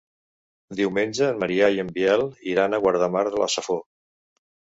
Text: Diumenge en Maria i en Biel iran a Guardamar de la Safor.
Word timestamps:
Diumenge 0.77 1.27
en 1.33 1.37
Maria 1.43 1.67
i 1.75 1.81
en 1.83 1.91
Biel 1.99 2.25
iran 2.55 2.77
a 2.77 2.81
Guardamar 2.87 3.25
de 3.29 3.45
la 3.45 3.51
Safor. 3.59 3.81